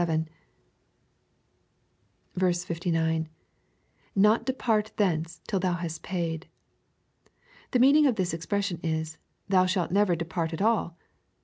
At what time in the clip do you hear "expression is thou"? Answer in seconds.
8.33-9.67